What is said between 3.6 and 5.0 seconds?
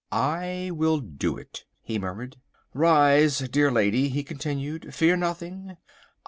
lady," he continued.